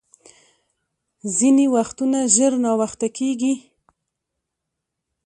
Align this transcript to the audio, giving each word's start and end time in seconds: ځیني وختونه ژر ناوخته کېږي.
ځیني 1.35 1.65
وختونه 1.75 2.19
ژر 2.35 2.53
ناوخته 2.63 3.07
کېږي. 3.17 3.53